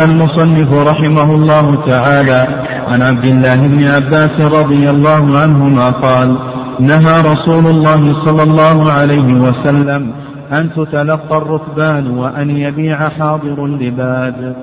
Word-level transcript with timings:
المصنف 0.00 0.72
رحمه 0.72 1.34
الله 1.34 1.86
تعالى 1.86 2.46
عن 2.88 3.02
عبد 3.02 3.26
الله 3.26 3.56
بن 3.56 3.88
عباس 3.88 4.40
رضي 4.40 4.90
الله 4.90 5.38
عنهما 5.38 5.90
قال 5.90 6.38
نهى 6.80 7.20
رسول 7.20 7.66
الله 7.66 8.24
صلى 8.24 8.42
الله 8.42 8.92
عليه 8.92 9.40
وسلم 9.40 10.12
أن 10.52 10.70
تتلقى 10.70 11.36
الركبان 11.36 12.18
وأن 12.18 12.50
يبيع 12.50 13.08
حاضر 13.08 13.64
اللباد 13.64 14.56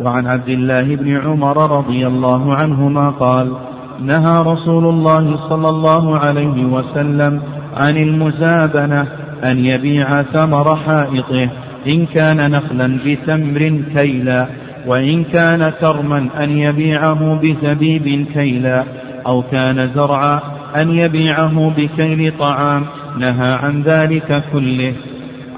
وعن 0.00 0.26
عبد 0.26 0.48
الله 0.48 0.96
بن 0.96 1.16
عمر 1.16 1.78
رضي 1.78 2.06
الله 2.06 2.54
عنهما 2.54 3.10
قال 3.10 3.52
نهى 4.00 4.38
رسول 4.38 4.84
الله 4.84 5.48
صلى 5.48 5.68
الله 5.68 6.18
عليه 6.18 6.64
وسلم 6.64 7.40
عن 7.76 7.96
المزابنة 7.96 9.06
أن 9.44 9.58
يبيع 9.58 10.22
ثمر 10.22 10.76
حائطه 10.76 11.50
إن 11.88 12.06
كان 12.06 12.50
نخلا 12.50 12.98
بتمر 13.06 13.82
كيلا 13.94 14.46
وإن 14.86 15.24
كان 15.24 15.70
كرما 15.80 16.28
أن 16.40 16.50
يبيعه 16.50 17.40
بزبيب 17.42 18.26
كيلا 18.34 18.84
أو 19.26 19.42
كان 19.42 19.90
زرعا 19.94 20.40
أن 20.76 20.90
يبيعه 20.90 21.70
بكيل 21.76 22.38
طعام. 22.38 22.84
نهى 23.18 23.52
عن 23.62 23.82
ذلك 23.82 24.44
كله. 24.52 24.94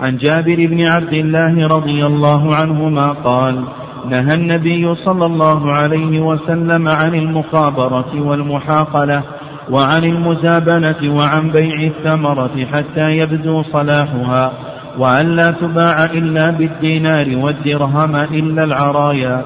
عن 0.02 0.16
جابر 0.16 0.56
بن 0.56 0.86
عبد 0.86 1.12
الله 1.12 1.66
رضي 1.66 2.06
الله 2.06 2.54
عنهما 2.54 3.12
قال 3.12 3.64
نهى 4.10 4.34
النبي 4.34 4.94
صلى 4.94 5.26
الله 5.26 5.72
عليه 5.72 6.20
وسلم 6.20 6.88
عن 6.88 7.14
المخابرة 7.14 8.20
والمحاقلة 8.20 9.22
وعن 9.70 10.04
المزابنة 10.04 11.16
وعن 11.16 11.50
بيع 11.50 11.90
الثمرة 11.90 12.66
حتى 12.72 13.10
يبدو 13.16 13.62
صلاحها. 13.62 14.52
وأن 14.98 15.36
لا 15.36 15.50
تباع 15.50 16.04
إلا 16.04 16.50
بالدينار 16.50 17.36
والدرهم 17.36 18.16
إلا 18.16 18.64
العرايا. 18.64 19.44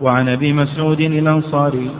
وعن 0.00 0.28
أبي 0.28 0.52
مسعود 0.52 1.00
الأنصاري. 1.00 1.90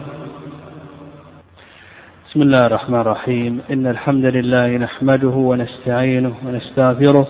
بسم 2.29 2.41
الله 2.41 2.65
الرحمن 2.65 2.99
الرحيم. 2.99 3.61
إن 3.71 3.87
الحمد 3.87 4.25
لله 4.25 4.77
نحمده 4.77 5.27
ونستعينه 5.27 6.33
ونستغفره 6.47 7.27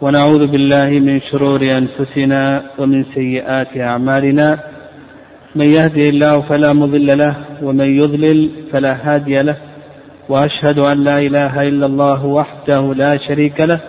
ونعوذ 0.00 0.46
بالله 0.46 0.90
من 0.90 1.20
شرور 1.20 1.60
أنفسنا 1.62 2.62
ومن 2.78 3.04
سيئات 3.14 3.76
أعمالنا. 3.76 4.58
من 5.56 5.66
يهده 5.66 6.08
الله 6.08 6.40
فلا 6.40 6.72
مضل 6.72 7.18
له 7.18 7.36
ومن 7.62 8.00
يضلل 8.00 8.50
فلا 8.72 8.92
هادي 9.02 9.38
له. 9.38 9.56
وأشهد 10.28 10.78
أن 10.78 11.04
لا 11.04 11.18
إله 11.18 11.68
إلا 11.68 11.86
الله 11.86 12.26
وحده 12.26 12.94
لا 12.94 13.16
شريك 13.28 13.60
له 13.60 13.80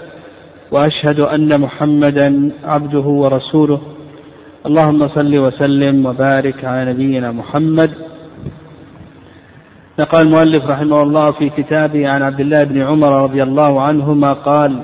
وأشهد 0.72 1.20
أن 1.20 1.62
محمدا 1.62 2.52
عبده 2.64 3.00
ورسوله. 3.00 3.82
اللهم 4.66 5.08
صل 5.08 5.38
وسلم 5.38 6.06
وبارك 6.06 6.66
على 6.66 6.94
نبينا 6.94 7.32
محمد. 7.32 7.92
نقل 10.00 10.22
المؤلف 10.22 10.66
رحمه 10.66 11.02
الله 11.02 11.32
في 11.32 11.50
كتابه 11.50 12.10
عن 12.10 12.24
عبد 12.24 12.40
الله 12.40 12.64
بن 12.64 12.82
عمر 12.82 13.24
رضي 13.24 13.44
الله 13.44 13.82
عنهما 13.82 14.34
قال 14.34 14.82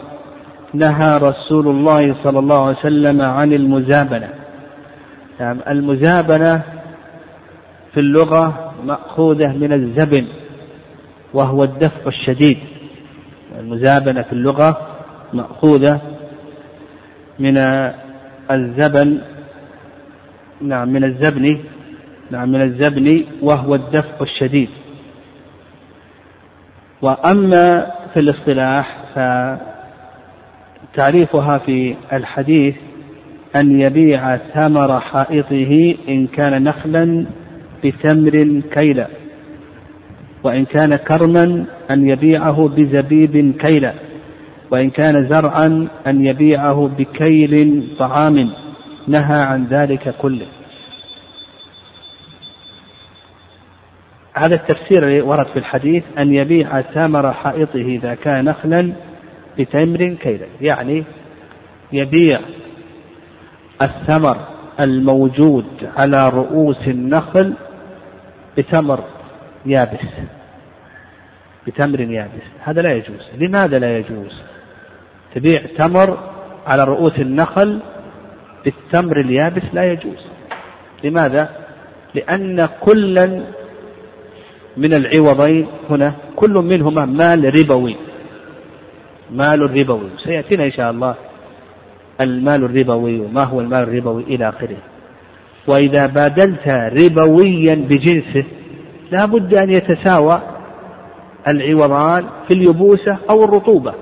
نهى 0.73 1.17
رسول 1.17 1.67
الله 1.67 2.15
صلى 2.23 2.39
الله 2.39 2.65
عليه 2.65 2.77
وسلم 2.77 3.21
عن 3.21 3.53
المزابنة. 3.53 4.29
نعم 5.39 5.59
المزابنة 5.67 6.61
في 7.93 7.99
اللغة 7.99 8.73
مأخوذة 8.85 9.47
من 9.47 9.73
الزبن. 9.73 10.25
وهو 11.33 11.63
الدفع 11.63 12.07
الشديد. 12.07 12.57
المزابنة 13.59 14.21
في 14.21 14.33
اللغة 14.33 14.87
مأخوذة 15.33 16.01
من 17.39 17.57
الزبن 18.51 19.21
نعم 20.61 20.89
من 20.89 21.03
الزبن 21.03 21.59
نعم 22.31 22.49
من 22.49 22.61
الزبن 22.61 23.25
وهو 23.41 23.75
الدفع 23.75 24.21
الشديد. 24.21 24.69
وأما 27.01 27.91
في 28.13 28.19
الاصطلاح 28.19 29.03
فتعريفها 30.93 31.57
في 31.57 31.95
الحديث 32.13 32.75
أن 33.55 33.79
يبيع 33.79 34.37
ثمر 34.37 34.99
حائطه 34.99 35.95
إن 36.09 36.27
كان 36.27 36.63
نخلا 36.63 37.25
بتمر 37.83 38.61
كيلا. 38.71 39.07
وإن 40.43 40.65
كان 40.65 40.95
كرما 40.95 41.65
أن 41.91 42.09
يبيعه 42.09 42.67
بزبيب 42.67 43.57
كيلا 43.59 43.93
وإن 44.71 44.89
كان 44.89 45.29
زرعا 45.29 45.87
أن 46.07 46.25
يبيعه 46.25 46.91
بكيل 46.97 47.83
طعام 47.99 48.49
نهى 49.07 49.41
عن 49.41 49.65
ذلك 49.65 50.15
كله. 50.17 50.45
هذا 54.33 54.55
التفسير 54.55 55.07
الذي 55.07 55.21
ورد 55.21 55.47
في 55.47 55.59
الحديث 55.59 56.03
أن 56.17 56.33
يبيع 56.33 56.81
ثمر 56.81 57.33
حائطه 57.33 57.79
إذا 57.79 58.15
كان 58.15 58.45
نخلا 58.45 58.93
بتمر 59.59 60.13
كيلا 60.13 60.45
يعني 60.61 61.03
يبيع 61.91 62.39
الثمر 63.81 64.37
الموجود 64.79 65.65
على 65.97 66.29
رؤوس 66.29 66.87
النخل 66.87 67.53
بتمر 68.57 69.03
يابس. 69.65 70.07
بتمر 71.67 71.99
يابس. 71.99 72.45
هذا 72.59 72.81
لا 72.81 72.93
يجوز. 72.93 73.29
لماذا 73.37 73.79
لا 73.79 73.97
يجوز؟ 73.97 74.41
تبيع 75.35 75.61
تمر 75.77 76.17
على 76.67 76.83
رؤوس 76.83 77.19
النخل 77.19 77.79
بالتمر 78.65 79.19
اليابس 79.19 79.63
لا 79.73 79.91
يجوز. 79.91 80.27
لماذا؟ 81.03 81.49
لأن 82.15 82.69
كلا 82.79 83.43
من 84.77 84.93
العوضين 84.93 85.67
هنا 85.89 86.13
كل 86.35 86.53
منهما 86.53 87.05
مال 87.05 87.55
ربوي. 87.55 87.95
مال 89.31 89.61
ربوي. 89.61 90.09
سيأتينا 90.17 90.65
إن 90.65 90.71
شاء 90.71 90.91
الله 90.91 91.15
المال 92.21 92.63
الربوي 92.63 93.19
وما 93.19 93.43
هو 93.43 93.61
المال 93.61 93.83
الربوي 93.83 94.23
إلى 94.23 94.49
آخره. 94.49 94.77
وإذا 95.67 96.05
بادلت 96.05 96.67
ربويا 96.67 97.75
بجنسه 97.75 98.45
لا 99.11 99.25
بد 99.25 99.53
أن 99.53 99.69
يتساوى 99.69 100.41
العوضان 101.47 102.25
في 102.47 102.53
اليبوسة 102.53 103.17
أو 103.29 103.43
الرطوبة. 103.43 103.93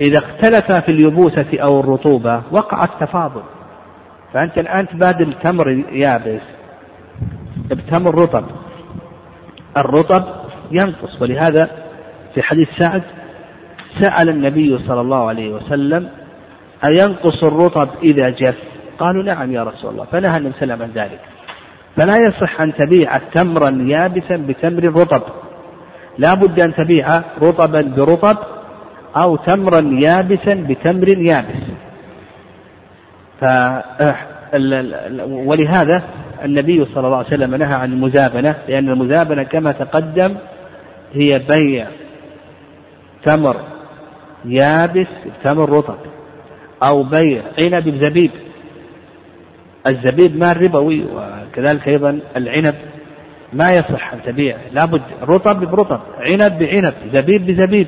إذا 0.00 0.18
اختلفا 0.18 0.80
في 0.80 0.92
اليبوسة 0.92 1.58
أو 1.58 1.80
الرطوبة 1.80 2.42
وقع 2.50 2.84
التفاضل. 2.84 3.42
فأنت 4.32 4.58
الآن 4.58 4.88
تبادل 4.88 5.34
تمر 5.44 5.84
يابس 5.92 6.42
بتمر 7.70 8.14
رطب. 8.14 8.44
الرطب 9.76 10.24
ينقص 10.70 11.22
ولهذا 11.22 11.70
في 12.34 12.42
حديث 12.42 12.68
سعد 12.78 13.02
سأل 14.00 14.28
النبي 14.28 14.78
صلى 14.78 15.00
الله 15.00 15.28
عليه 15.28 15.54
وسلم 15.54 16.08
أينقص 16.84 17.44
الرطب 17.44 17.88
إذا 18.02 18.30
جف؟ 18.30 18.56
قالوا 18.98 19.22
نعم 19.22 19.52
يا 19.52 19.62
رسول 19.64 19.90
الله. 19.90 20.04
فنهى 20.04 20.36
النبي 20.36 20.52
صلى 20.52 20.62
الله 20.62 20.74
عليه 20.74 20.84
وسلم 20.84 21.02
عن 21.02 21.08
ذلك. 21.08 21.20
فلا 21.96 22.16
يصح 22.16 22.60
أن 22.60 22.74
تبيع 22.74 23.18
تمرا 23.18 23.70
يابسا 23.70 24.36
بتمر 24.36 24.84
رطب. 24.84 25.22
لا 26.18 26.34
بد 26.34 26.60
أن 26.60 26.74
تبيع 26.74 27.22
رطبا 27.42 27.82
برطب 27.96 28.36
أو 29.16 29.36
تمرا 29.36 29.80
يابسا 30.00 30.54
بتمر 30.54 31.08
يابس. 31.08 31.62
ف 33.40 33.44
ولهذا 35.28 36.02
النبي 36.44 36.84
صلى 36.84 37.06
الله 37.06 37.16
عليه 37.16 37.26
وسلم 37.26 37.54
نهى 37.54 37.74
عن 37.74 37.92
المزابنة 37.92 38.54
لأن 38.68 38.88
المزابنة 38.88 39.42
كما 39.42 39.72
تقدم 39.72 40.34
هي 41.12 41.38
بيع 41.38 41.86
تمر 43.24 43.56
يابس 44.44 45.06
بتمر 45.40 45.70
رطب 45.70 45.98
أو 46.82 47.02
بيع 47.02 47.42
عنب 47.58 47.88
بزبيب. 47.88 48.30
الزبيب 49.86 50.36
مال 50.36 50.62
ربوي 50.62 51.04
وكذلك 51.56 51.88
أيضا 51.88 52.20
العنب 52.36 52.74
ما 53.52 53.76
يصح 53.76 54.12
أن 54.12 54.22
تبيع. 54.22 54.56
لابد 54.72 55.02
رطب 55.22 55.60
برطب 55.60 56.00
عنب 56.18 56.58
بعنب 56.58 56.94
زبيب 57.12 57.46
بزبيب. 57.46 57.86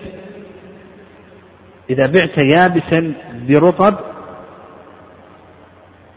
إذا 1.90 2.06
بعت 2.06 2.38
يابسا 2.38 3.12
برطب 3.48 3.94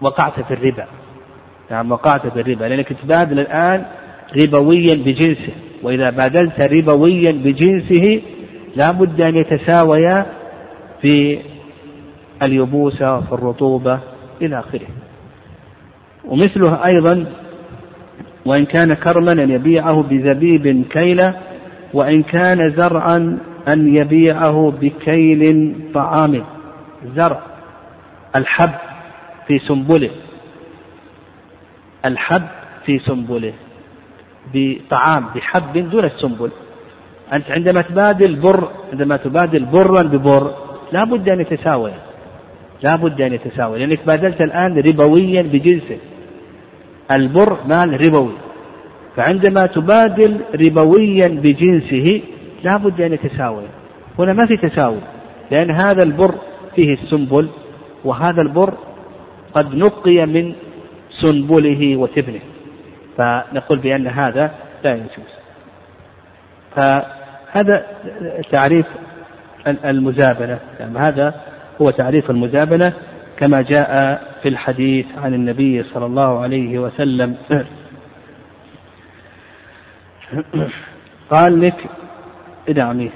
وقعت 0.02 0.40
في 0.42 0.54
الربا. 0.54 0.86
نعم 1.72 1.92
وقعت 1.92 2.28
في 2.28 2.42
الربا 2.42 2.66
لأنك 2.66 2.94
تبادل 2.94 3.40
الآن 3.40 3.86
ربويا 4.38 4.96
بجنسه. 4.96 5.54
وإذا 5.84 6.10
بادلت 6.10 6.62
ربويا 6.62 7.32
بجنسه 7.32 8.22
لا 8.76 8.92
بد 8.92 9.22
أن 9.22 9.36
يتساويا 9.38 10.26
في 11.02 11.40
اليبوسة 12.44 13.18
وفي 13.18 13.32
الرطوبة 13.32 14.00
إلى 14.42 14.60
آخره. 14.60 14.88
ومثله 16.26 16.86
أيضا 16.86 17.26
وإن 18.46 18.66
كان 18.66 18.94
كرما 18.94 19.32
أن 19.32 19.50
يبيعه 19.50 20.04
بزبيب 20.04 20.86
كيلة 20.90 21.36
وإن 21.94 22.24
كان 22.24 22.74
زرعا 22.78 23.40
أن 23.68 23.96
يبيعه 23.96 24.74
بكيل 24.82 25.74
طعام. 25.94 26.44
زرع 27.16 27.42
الحب 28.36 28.72
في 29.48 29.60
سنبله. 29.60 30.10
الحب 32.06 32.48
في 32.86 33.00
سنبله. 33.00 33.54
بطعام 34.54 35.26
بحب 35.36 35.90
دون 35.90 36.06
السنبل. 36.06 36.52
أنت 37.34 37.52
عندما 37.52 37.82
تبادل 37.82 38.36
بر 38.36 38.70
عندما 38.92 39.18
تبادل 39.18 39.66
برا 39.66 40.02
ببر 40.02 40.54
لا 40.92 41.04
بد 41.04 41.30
أن 41.30 41.42
يتساوي 41.42 41.92
لا 42.84 42.96
بد 42.96 43.22
أن 43.22 43.34
يتساوي 43.34 43.80
لأنك 43.80 44.06
بادلت 44.08 44.42
الآن 44.42 44.78
ربويا 44.78 45.42
بجنسه 45.42 45.98
البر 47.12 47.58
مال 47.68 48.06
ربوي. 48.06 48.34
فعندما 49.16 49.66
تبادل 49.66 50.42
ربويا 50.56 51.28
بجنسه 51.28 52.22
لا 52.64 52.78
بد 52.78 53.02
أن 53.02 53.14
يتساوي. 53.14 53.64
هنا 54.20 54.34
ما 54.34 54.46
في 54.46 54.58
تساوي 54.58 55.00
لأن 55.52 55.72
هذا 55.72 56.04
البر 56.04 56.36
فيه 56.76 56.94
السنبل 56.94 57.50
وهذا 58.04 58.42
البر 58.42 58.74
قد 59.54 59.76
نقي 59.76 60.26
من 60.26 60.54
سنبله 61.22 61.98
وتبنه. 61.98 62.40
فنقول 63.18 63.80
بأن 63.80 64.08
هذا 64.08 64.52
لا 64.84 64.92
يجوز. 64.94 65.32
فهذا 66.76 67.86
تعريف 68.52 68.86
المزابنة. 69.68 70.60
يعني 70.80 71.00
هذا 71.00 71.36
هو 71.82 71.90
تعريف 71.90 72.32
المزابنة. 72.32 72.94
كما 73.42 73.62
جاء 73.62 74.22
في 74.42 74.50
الحديث 74.50 75.06
عن 75.18 75.34
النبي 75.34 75.84
صلى 75.84 76.06
الله 76.06 76.40
عليه 76.40 76.80
وسلم. 76.80 77.36
قال 81.30 81.62
لك 81.62 81.86
نعم 82.76 83.10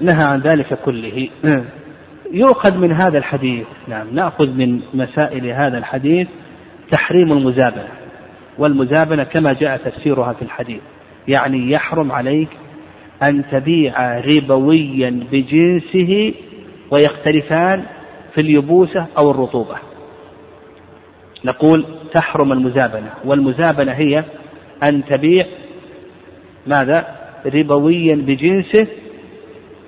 نهى 0.00 0.24
عن 0.24 0.40
ذلك 0.40 0.74
كله. 0.84 1.28
يؤخذ 2.32 2.76
من 2.76 2.92
هذا 2.92 3.18
الحديث 3.18 3.66
نعم 3.88 4.14
نأخذ 4.14 4.50
من 4.54 4.80
مسائل 4.94 5.46
هذا 5.46 5.78
الحديث 5.78 6.28
تحريم 6.90 7.32
المزابنة. 7.32 7.88
والمزابنة 8.58 9.24
كما 9.24 9.52
جاء 9.52 9.76
تفسيرها 9.76 10.32
في 10.32 10.42
الحديث. 10.42 10.80
يعني 11.28 11.70
يحرم 11.72 12.12
عليك 12.12 12.48
أن 13.22 13.44
تبيع 13.50 14.20
ربويا 14.20 15.20
بجنسه 15.32 16.34
ويختلفان 16.90 17.84
في 18.36 18.42
اليبوسة 18.42 19.06
أو 19.18 19.30
الرطوبة. 19.30 19.76
نقول 21.44 21.86
تحرم 22.14 22.52
المزابنة 22.52 23.10
والمزابنة 23.24 23.92
هي 23.92 24.24
أن 24.82 25.04
تبيع 25.04 25.46
ماذا؟ 26.66 27.16
ربويا 27.46 28.14
بجنسه 28.14 28.86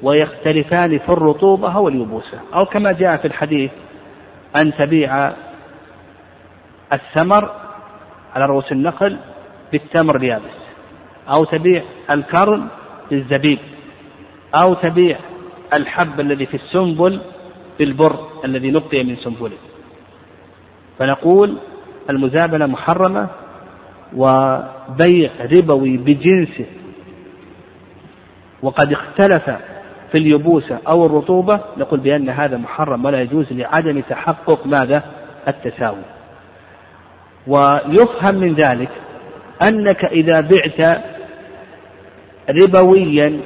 ويختلفان 0.03 0.99
في 0.99 1.09
الرطوبة 1.09 1.75
أو 1.75 1.89
اليبوسة 1.89 2.41
أو 2.55 2.67
كما 2.67 2.93
جاء 2.93 3.17
في 3.17 3.25
الحديث 3.25 3.71
أن 4.56 4.75
تبيع 4.75 5.33
الثمر 6.93 7.50
على 8.35 8.47
رؤوس 8.47 8.73
النخل 8.73 9.17
بالتمر 9.73 10.17
اليابس. 10.17 10.59
أو 11.29 11.45
تبيع 11.45 11.83
الكرم 12.11 12.69
بالزبيب. 13.11 13.59
أو 14.55 14.75
تبيع 14.75 15.19
الحب 15.75 16.21
الذي 16.21 16.47
في 16.47 16.55
السنبل 16.55 17.21
بالبر 17.79 18.19
الذي 18.45 18.71
نقي 18.71 19.05
من 19.05 19.17
سنبله 19.17 19.57
فنقول 20.99 21.57
المزابنة 22.11 22.67
محرمة 22.67 23.29
وبيع 24.17 25.31
ربوي 25.41 25.97
بجنسه 25.97 26.67
وقد 28.63 28.93
اختلف 28.93 29.51
في 30.13 30.19
اليبوسة 30.19 30.79
أو 30.89 31.07
الرطوبة 31.07 31.61
نقول 31.77 32.01
بأن 32.01 32.29
هذا 32.29 32.57
محرم 32.57 33.05
ولا 33.05 33.21
يجوز 33.21 33.53
لعدم 33.53 34.01
تحقق 34.01 34.67
ماذا؟ 34.67 35.03
التساوي. 35.49 36.03
ويفهم 37.47 38.35
من 38.35 38.55
ذلك 38.55 38.91
أنك 39.63 40.05
إذا 40.05 40.41
بعت 40.41 41.03
ربويا 42.51 43.41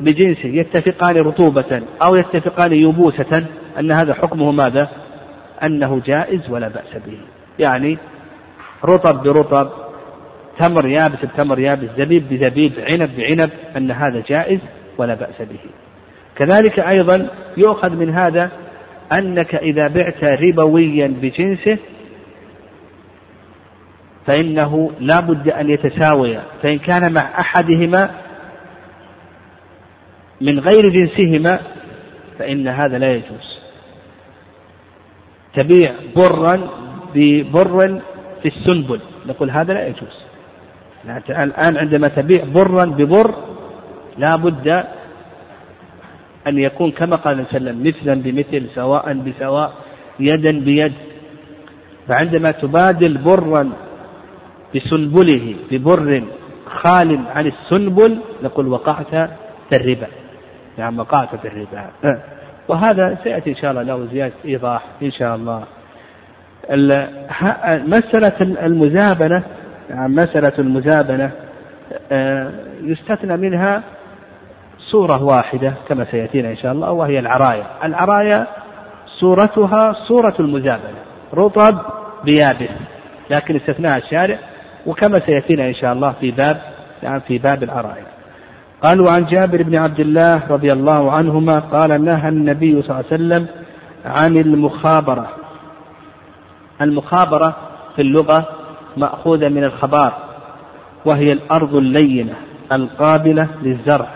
بجنسه 0.00 0.48
يتفقان 0.48 1.16
رطوبة 1.16 1.82
أو 2.02 2.16
يتفقان 2.16 2.72
يبوسة 2.72 3.46
أن 3.78 3.92
هذا 3.92 4.14
حكمه 4.14 4.52
ماذا؟ 4.52 4.88
أنه 5.62 6.00
جائز 6.06 6.50
ولا 6.50 6.68
بأس 6.68 7.02
به. 7.06 7.18
يعني 7.58 7.98
رطب 8.84 9.22
برطب 9.22 9.70
تمر 10.58 10.88
يابس 10.88 11.24
بتمر 11.24 11.58
يابس 11.58 11.88
زبيب 11.98 12.28
بزبيب 12.28 12.72
عنب 12.92 13.10
بعنب 13.16 13.50
أن 13.76 13.90
هذا 13.90 14.22
جائز 14.26 14.60
ولا 14.98 15.14
بأس 15.14 15.42
به 15.42 15.60
كذلك 16.36 16.80
أيضا 16.80 17.28
يؤخذ 17.56 17.90
من 17.90 18.18
هذا 18.18 18.50
أنك 19.12 19.54
إذا 19.54 19.88
بعت 19.88 20.24
ربويا 20.24 21.06
بجنسه 21.22 21.78
فإنه 24.26 24.90
لا 25.00 25.20
بد 25.20 25.48
أن 25.48 25.70
يتساويا 25.70 26.42
فإن 26.62 26.78
كان 26.78 27.12
مع 27.12 27.40
أحدهما 27.40 28.10
من 30.40 30.58
غير 30.58 30.88
جنسهما 30.88 31.60
فإن 32.38 32.68
هذا 32.68 32.98
لا 32.98 33.12
يجوز. 33.12 33.60
تبيع 35.54 35.94
برا 36.16 36.68
ببر 37.14 38.00
في 38.42 38.48
السنبل 38.48 39.00
نقول 39.26 39.50
هذا 39.50 39.74
لا 39.74 39.86
يجوز. 39.86 40.16
الآن 41.30 41.76
عندما 41.76 42.08
تبيع 42.08 42.44
برا 42.44 42.84
ببر 42.84 43.34
لا 44.18 44.36
بد 44.36 44.68
أن 46.46 46.58
يكون 46.58 46.90
كما 46.90 47.16
قال 47.16 47.36
صلى 47.36 47.56
الله 47.56 47.70
عليه 47.70 47.80
وسلم 47.80 47.86
مثلا 47.88 48.14
بمثل 48.22 48.70
سواء 48.74 49.12
بسواء 49.14 49.72
يدا 50.20 50.60
بيد. 50.60 50.92
فعندما 52.08 52.50
تبادل 52.50 53.18
برا 53.18 53.70
بسنبله 54.74 55.54
ببر 55.70 56.24
خال 56.66 57.18
عن 57.26 57.46
السنبل 57.46 58.18
نقول 58.42 58.68
وقعت 58.68 59.14
في 59.70 59.76
الربا. 59.76 60.06
نعم 60.78 60.98
وقعت 60.98 61.34
في 61.36 61.48
الربا 61.48 61.84
وهذا 62.68 63.18
سيأتي 63.24 63.50
إن 63.50 63.56
شاء 63.56 63.70
الله 63.70 63.82
له 63.82 64.06
زيادة 64.12 64.34
إيضاح 64.44 64.82
إن 65.02 65.10
شاء 65.10 65.34
الله. 65.36 65.64
مسألة 67.88 68.32
المزابنة 68.40 69.42
نعم 69.90 70.14
مسألة 70.14 70.52
المزابنة 70.58 71.30
يستثنى 72.82 73.36
منها 73.36 73.82
صورة 74.78 75.22
واحدة 75.24 75.72
كما 75.88 76.04
سيأتينا 76.04 76.50
إن 76.50 76.56
شاء 76.56 76.72
الله 76.72 76.90
وهي 76.90 77.18
العراية 77.18 77.62
العراية 77.84 78.46
صورتها 79.20 79.92
صورة 80.08 80.34
المزابنة 80.40 80.98
رطب 81.34 81.78
بيابس 82.24 82.70
لكن 83.30 83.56
استثناها 83.56 83.96
الشارع 83.96 84.38
وكما 84.86 85.20
سيأتينا 85.20 85.68
إن 85.68 85.74
شاء 85.74 85.92
الله 85.92 86.12
في 86.20 86.30
باب 86.30 86.56
يعني 87.02 87.20
في 87.20 87.38
باب 87.38 87.62
العراية 87.62 88.06
قالوا 88.82 89.10
عن 89.10 89.24
جابر 89.24 89.62
بن 89.62 89.76
عبد 89.76 90.00
الله 90.00 90.46
رضي 90.50 90.72
الله 90.72 91.12
عنهما 91.12 91.58
قال 91.58 92.04
نهى 92.04 92.28
النبي 92.28 92.82
صلى 92.82 92.90
الله 92.90 93.04
عليه 93.12 93.14
وسلم 93.14 93.46
عن 94.04 94.36
المخابرة. 94.36 95.28
المخابرة 96.80 97.56
في 97.96 98.02
اللغة 98.02 98.48
مأخوذة 98.96 99.48
من 99.48 99.64
الخبار 99.64 100.12
وهي 101.04 101.32
الأرض 101.32 101.74
اللينة 101.74 102.34
القابلة 102.72 103.48
للزرع. 103.62 104.08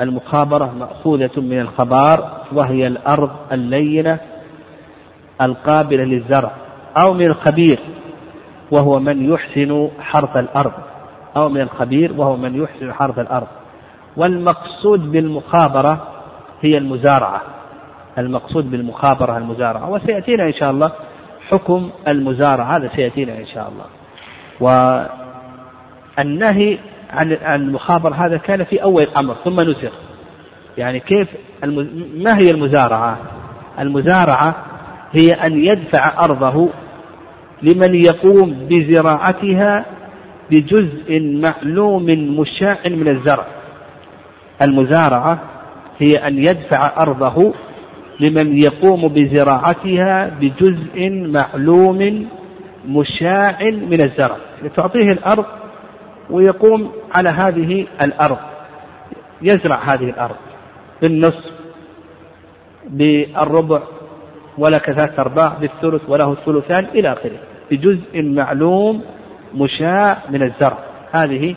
المخابرة 0.00 0.74
مأخوذة 0.78 1.40
من 1.40 1.60
الخبار 1.60 2.40
وهي 2.52 2.86
الأرض 2.86 3.30
اللينة 3.52 4.18
القابلة 5.40 6.04
للزرع 6.04 6.52
أو 6.96 7.12
من 7.12 7.26
الخبير 7.26 7.78
وهو 8.70 8.98
من 8.98 9.32
يحسن 9.32 9.88
حرث 10.00 10.36
الأرض. 10.36 10.72
أو 11.36 11.48
من 11.48 11.60
الخبير 11.60 12.12
وهو 12.12 12.36
من 12.36 12.62
يحسن 12.62 12.92
حرث 12.92 13.18
الأرض. 13.18 13.46
والمقصود 14.16 15.12
بالمخابرة 15.12 16.08
هي 16.60 16.78
المزارعة. 16.78 17.42
المقصود 18.18 18.70
بالمخابرة 18.70 19.36
المزارعة. 19.38 19.90
وسيأتينا 19.90 20.46
إن 20.46 20.52
شاء 20.52 20.70
الله 20.70 20.92
حكم 21.50 21.90
المزارعة. 22.08 22.76
هذا 22.76 22.90
سيأتينا 22.96 23.38
إن 23.38 23.46
شاء 23.46 23.68
الله. 23.68 23.84
والنهي 26.18 26.78
عن 27.10 27.32
المخابرة 27.32 28.14
هذا 28.14 28.36
كان 28.36 28.64
في 28.64 28.82
أول 28.82 29.02
الأمر 29.02 29.34
ثم 29.44 29.60
نسخ. 29.60 29.92
يعني 30.78 31.00
كيف 31.00 31.28
ما 32.16 32.38
هي 32.38 32.50
المزارعة؟ 32.50 33.18
المزارعة 33.78 34.54
هي 35.12 35.32
أن 35.32 35.64
يدفع 35.64 36.24
أرضه 36.24 36.68
لمن 37.62 37.94
يقوم 37.94 38.68
بزراعتها 38.70 39.84
بجزء 40.50 41.20
معلوم 41.20 42.06
مشاع 42.40 42.78
من 42.86 43.08
الزرع. 43.08 43.46
المزارعة 44.62 45.42
هي 45.98 46.16
أن 46.16 46.38
يدفع 46.38 47.02
أرضه 47.02 47.54
لمن 48.20 48.58
يقوم 48.58 49.08
بزراعتها 49.08 50.28
بجزء 50.40 51.10
معلوم 51.10 52.28
مشاع 52.88 53.58
من 53.62 54.00
الزرع. 54.00 54.36
تعطيه 54.76 55.12
الأرض 55.12 55.44
ويقوم 56.30 56.92
على 57.14 57.28
هذه 57.28 57.86
الأرض 58.02 58.38
يزرع 59.42 59.94
هذه 59.94 60.04
الأرض 60.10 60.36
بالنصف 61.02 61.52
بالربع 62.88 63.82
ولك 64.58 64.90
ثلاثة 64.90 65.22
أرباع 65.22 65.48
بالثلث 65.60 66.02
وله 66.08 66.32
الثلثان 66.32 66.84
إلى 66.84 67.12
آخره. 67.12 67.38
بجزء 67.70 68.22
معلوم 68.22 69.02
مشاع 69.54 70.18
من 70.30 70.42
الزرع. 70.42 70.78
هذه 71.12 71.56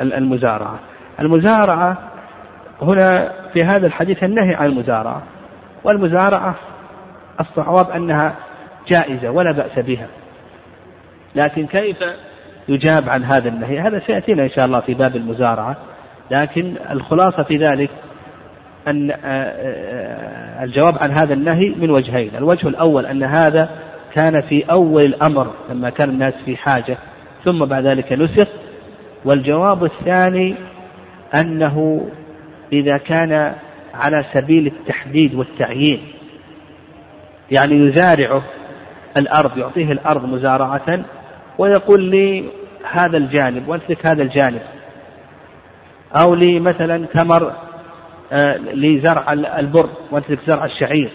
المزارعة. 0.00 0.78
المزارعة 1.20 1.98
هنا 2.82 3.32
في 3.52 3.64
هذا 3.64 3.86
الحديث 3.86 4.24
النهي 4.24 4.54
عن 4.54 4.66
المزارعة. 4.66 5.22
والمزارعة 5.84 6.54
الصواب 7.40 7.90
أنها 7.90 8.34
جائزة 8.88 9.30
ولا 9.30 9.52
بأس 9.52 9.78
بها. 9.78 10.06
لكن 11.34 11.66
كيف 11.66 11.96
يجاب 12.68 13.08
عن 13.08 13.24
هذا 13.24 13.48
النهي؟ 13.48 13.80
هذا 13.80 13.98
سيأتينا 14.06 14.42
إن 14.42 14.50
شاء 14.50 14.64
الله 14.64 14.80
في 14.80 14.94
باب 14.94 15.16
المزارعة. 15.16 15.76
لكن 16.30 16.74
الخلاصة 16.90 17.42
في 17.42 17.56
ذلك 17.56 17.90
أن 18.88 19.10
آه، 19.10 19.16
آه، 19.24 20.64
الجواب 20.64 20.98
عن 21.00 21.10
هذا 21.10 21.34
النهي 21.34 21.74
من 21.76 21.90
وجهين. 21.90 22.36
الوجه 22.36 22.68
الأول 22.68 23.06
أن 23.06 23.22
هذا 23.22 23.70
كان 24.14 24.40
في 24.40 24.64
أول 24.70 25.02
الأمر 25.02 25.52
لما 25.70 25.90
كان 25.90 26.10
الناس 26.10 26.34
في 26.44 26.56
حاجة 26.56 26.98
ثم 27.44 27.64
بعد 27.64 27.86
ذلك 27.86 28.12
نسخ. 28.12 28.48
والجواب 29.24 29.84
الثاني 29.84 30.54
أنه 31.34 32.08
إذا 32.72 32.96
كان 32.96 33.54
على 33.94 34.24
سبيل 34.34 34.66
التحديد 34.66 35.34
والتعيين 35.34 36.00
يعني 37.50 37.74
يزارعه 37.74 38.42
الأرض 39.16 39.58
يعطيه 39.58 39.92
الأرض 39.92 40.24
مزارعة 40.24 41.04
ويقول 41.58 42.02
لي 42.04 42.44
هذا 42.92 43.16
الجانب 43.16 43.68
وامسك 43.68 44.06
هذا 44.06 44.22
الجانب. 44.22 44.62
أو 46.16 46.34
لي 46.34 46.60
مثلا 46.60 47.06
ثمر 47.06 47.52
آه، 48.32 48.56
لزرع 48.56 49.32
البر 49.32 49.88
وامسك 50.10 50.38
زرع 50.46 50.64
الشعير. 50.64 51.10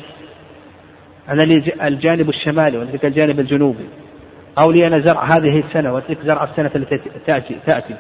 أنا 1.30 1.42
لي 1.42 1.74
الجانب 1.82 2.30
الشمالي 2.30 2.78
وامسك 2.78 3.06
الجانب 3.06 3.40
الجنوبي. 3.40 3.86
أو 4.60 4.72
لي 4.72 4.88
أنا 4.88 5.00
زرع 5.00 5.24
هذه 5.24 5.60
السنة 5.60 5.94
وامسك 5.94 6.18
زرع 6.24 6.44
السنة 6.44 6.72
التي 6.76 6.98
تأتي 7.28 7.56
تأتي. 7.68 7.96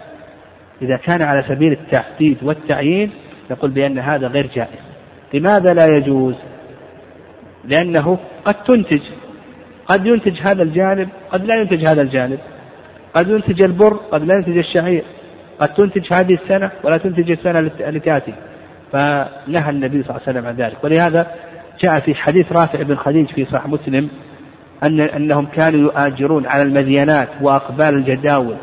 إذا 0.81 0.97
كان 0.97 1.21
على 1.21 1.43
سبيل 1.47 1.71
التحديد 1.71 2.37
والتعيين 2.43 3.11
نقول 3.51 3.71
بأن 3.71 3.99
هذا 3.99 4.27
غير 4.27 4.47
جائز. 4.55 4.79
لماذا 5.33 5.73
لا 5.73 5.85
يجوز؟ 5.97 6.35
لأنه 7.65 8.19
قد 8.45 8.55
تنتج. 8.63 9.01
قد 9.85 10.05
ينتج 10.05 10.47
هذا 10.47 10.63
الجانب 10.63 11.09
قد 11.29 11.45
لا 11.45 11.55
ينتج 11.61 11.87
هذا 11.87 12.01
الجانب. 12.01 12.39
قد 13.13 13.27
ينتج 13.27 13.61
البر 13.61 13.93
قد 13.93 14.23
لا 14.23 14.35
ينتج 14.35 14.57
الشعير. 14.57 15.03
قد 15.59 15.73
تنتج 15.73 16.13
هذه 16.13 16.33
السنة 16.33 16.71
ولا 16.83 16.97
تنتج 16.97 17.31
السنة 17.31 17.59
التي 17.59 17.99
تأتي. 17.99 18.33
فنهى 18.91 19.69
النبي 19.69 20.03
صلى 20.03 20.09
الله 20.09 20.21
عليه 20.27 20.39
وسلم 20.39 20.45
عن 20.45 20.55
ذلك. 20.55 20.83
ولهذا 20.83 21.31
جاء 21.83 21.99
في 21.99 22.15
حديث 22.15 22.51
رافع 22.51 22.81
بن 22.81 22.95
خديج 22.95 23.27
في 23.27 23.45
صحيح 23.45 23.67
مسلم 23.67 24.09
أن 24.83 25.01
أنهم 25.01 25.45
كانوا 25.45 25.79
يؤاجرون 25.79 26.45
على 26.45 26.63
المدينات 26.63 27.29
وأقبال 27.41 27.95
الجداول 27.95 28.55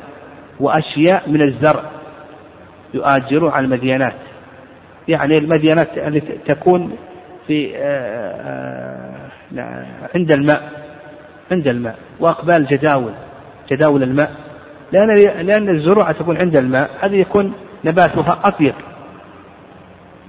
وأشياء 0.60 1.30
من 1.30 1.42
الزرع 1.48 1.90
يؤاجرون 2.94 3.50
على 3.50 3.64
المدينات. 3.64 4.14
يعني 5.08 5.38
المدينات 5.38 5.98
التي 5.98 6.38
تكون 6.46 6.96
في 7.46 7.76
آه، 7.76 9.30
آه، 9.58 9.86
عند 10.14 10.32
الماء 10.32 10.62
عند 11.52 11.68
الماء 11.68 11.96
وأقبال 12.20 12.56
الجداول 12.56 13.12
جداول 13.70 14.02
الماء. 14.02 14.30
لأن 14.92 15.16
لأن 15.46 15.68
الزروع 15.68 16.12
تكون 16.12 16.36
عند 16.36 16.56
الماء 16.56 16.90
هذه 17.00 17.14
يكون 17.14 17.52
نباتها 17.84 18.40
أطيب. 18.44 18.74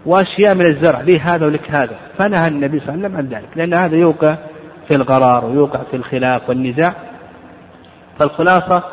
وأشياء 0.06 0.56
من 0.56 0.66
الزرع 0.66 1.02
لي 1.02 1.20
هذا 1.20 1.46
ولك 1.46 1.72
هذا؟ 1.72 1.96
فنهى 2.18 2.48
النبي 2.48 2.80
صلى 2.80 2.96
الله 2.96 3.06
عليه 3.06 3.08
وسلم 3.08 3.18
عن 3.18 3.28
ذلك 3.28 3.50
لأن 3.58 3.74
هذا 3.74 3.96
يوقع 3.96 4.38
في 4.88 4.96
الغرار 4.96 5.46
ويوقع 5.46 5.80
في 5.92 5.98
الخلاف 5.98 6.50
والنزاع. 6.50 6.94
فالخلاصة 8.20 8.84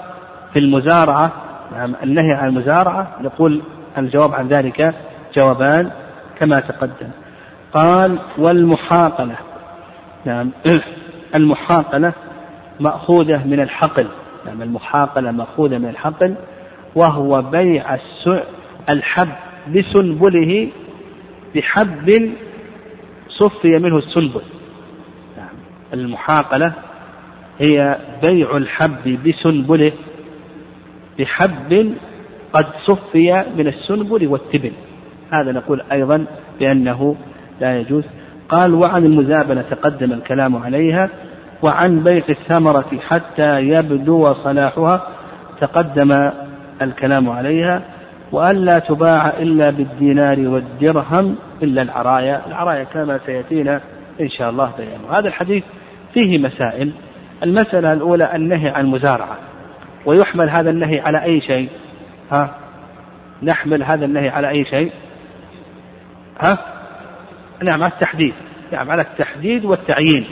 في 0.52 0.58
المزارعة 0.58 1.32
نعم 1.72 1.94
النهي 2.02 2.32
عن 2.32 2.48
المزارعة 2.48 3.16
نقول 3.20 3.62
الجواب 3.98 4.34
عن 4.34 4.48
ذلك 4.48 4.94
جوابان 5.36 5.90
كما 6.40 6.60
تقدم. 6.60 7.10
قال 7.72 8.18
والمحاقلة 8.38 9.36
نعم 10.24 10.50
المحاقلة 11.34 12.12
مأخوذة 12.80 13.46
من 13.46 13.60
الحقل 13.60 14.06
نعم 14.46 14.62
المحاقلة 14.62 15.30
مأخوذة 15.30 15.78
من 15.78 15.88
الحقل 15.88 16.34
وهو 16.94 17.42
بيع 17.42 17.98
الحب 18.88 19.28
بسنبله 19.68 20.68
بحب 21.54 22.32
صفي 23.28 23.78
منه 23.78 23.98
السنبل 23.98 24.42
نعم. 25.36 25.48
المحاقلة 25.92 26.74
هي 27.60 27.98
بيع 28.22 28.56
الحب 28.56 29.18
بسنبله 29.26 29.92
بحب 31.18 31.94
قد 32.52 32.66
صفي 32.86 33.44
من 33.56 33.66
السنبل 33.66 34.28
والتبن. 34.28 34.72
هذا 35.32 35.52
نقول 35.52 35.82
أيضا 35.92 36.26
بأنه 36.60 37.16
لا 37.60 37.78
يجوز. 37.80 38.04
قال 38.48 38.74
وعن 38.74 39.04
المزابنة 39.04 39.62
تقدم 39.62 40.12
الكلام 40.12 40.56
عليها 40.56 41.10
وعن 41.62 42.04
بيع 42.04 42.22
الثمرة 42.28 42.90
حتى 43.08 43.60
يبدو 43.60 44.34
صلاحها 44.34 45.06
تقدم 45.60 46.30
الكلام 46.82 47.30
عليها. 47.30 47.82
وألا 48.32 48.78
تباع 48.78 49.28
إلا 49.38 49.70
بالدينار 49.70 50.38
والدرهم 50.40 51.36
إلا 51.62 51.82
العرايا. 51.82 52.46
العرايا 52.46 52.84
كما 52.84 53.20
سيأتينا 53.26 53.80
إن 54.20 54.28
شاء 54.28 54.50
الله 54.50 54.72
بيانه. 54.78 55.18
هذا 55.18 55.28
الحديث 55.28 55.64
فيه 56.14 56.38
مسائل. 56.38 56.92
المسألة 57.42 57.92
الأولى 57.92 58.34
النهي 58.34 58.68
عن 58.68 58.84
المزارعة. 58.84 59.36
ويحمل 60.06 60.50
هذا 60.50 60.70
النهي 60.70 61.00
على 61.00 61.24
أي 61.24 61.40
شيء؟ 61.40 61.68
ها؟ 62.32 62.54
نحمل 63.42 63.82
هذا 63.82 64.04
النهي 64.04 64.28
على 64.28 64.48
أي 64.48 64.64
شيء؟ 64.64 64.92
ها؟ 66.40 66.58
نعم 67.62 67.82
على 67.82 67.92
التحديد. 67.92 68.34
نعم 68.72 68.90
على 68.90 69.02
التحديد 69.02 69.64
والتعيين. 69.64 70.26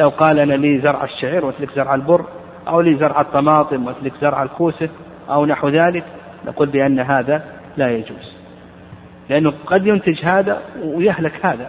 لو 0.00 0.08
قال 0.08 0.38
أنا 0.38 0.54
لي 0.54 0.80
زرع 0.80 1.04
الشعير 1.04 1.44
وتلك 1.44 1.70
زرع 1.76 1.94
البر 1.94 2.24
أو 2.68 2.80
لي 2.80 2.96
زرع 2.96 3.20
الطماطم 3.20 3.86
وتلك 3.86 4.12
زرع 4.20 4.42
الكوسة 4.42 4.88
أو 5.30 5.46
نحو 5.46 5.68
ذلك 5.68 6.04
نقول 6.46 6.68
بأن 6.68 7.00
هذا 7.00 7.44
لا 7.76 7.90
يجوز. 7.90 8.36
لأنه 9.30 9.52
قد 9.66 9.86
ينتج 9.86 10.24
هذا 10.24 10.62
ويهلك 10.84 11.46
هذا. 11.46 11.68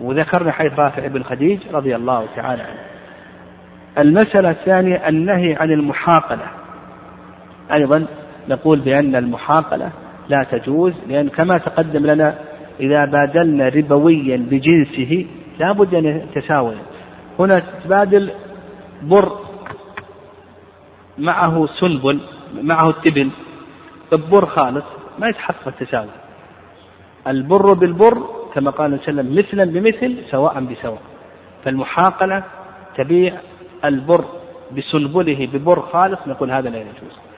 وذكرنا 0.00 0.52
حيث 0.52 0.72
رافع 0.78 1.06
بن 1.06 1.22
خديج 1.22 1.60
رضي 1.72 1.96
الله 1.96 2.26
تعالى 2.36 2.62
عنه. 2.62 2.80
المسألة 3.98 4.50
الثانية 4.50 5.08
النهي 5.08 5.54
عن 5.54 5.70
المحاقلة. 5.70 6.46
أيضا 7.72 8.06
نقول 8.48 8.80
بأن 8.80 9.16
المحاقلة 9.16 9.90
لا 10.28 10.46
تجوز 10.50 10.92
لأن 11.08 11.28
كما 11.28 11.58
تقدم 11.58 12.06
لنا 12.06 12.38
إذا 12.80 13.04
بادلنا 13.04 13.68
ربويا 13.68 14.36
بجنسه 14.36 15.26
لا 15.58 15.72
بد 15.72 15.94
أن 15.94 16.04
يتساوي. 16.06 16.74
هنا 17.38 17.62
تبادل 17.84 18.30
بر 19.02 19.32
معه 21.18 21.66
سنبل 21.66 22.20
معه 22.62 22.90
التبن. 22.90 23.30
ببر 24.12 24.46
خالص 24.46 24.84
ما 25.18 25.28
يتحقق 25.28 25.68
التساوي. 25.68 26.08
البر 27.26 27.72
بالبر 27.72 28.22
كما 28.54 28.70
قال 28.70 29.00
صلى 29.04 29.08
الله 29.08 29.22
عليه 29.22 29.32
وسلم 29.32 29.38
مثلا 29.38 29.64
بمثل 29.64 30.30
سواء 30.30 30.60
بسواء. 30.60 31.02
فالمحاقلة 31.64 32.44
تبيع 32.96 33.34
البر 33.84 34.24
بسنبله 34.76 35.48
ببر 35.52 35.80
خالص 35.80 36.20
نقول 36.26 36.50
هذا 36.50 36.70
لا 36.70 36.78
يجوز. 36.78 37.29